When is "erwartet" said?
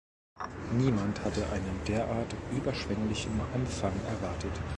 4.09-4.59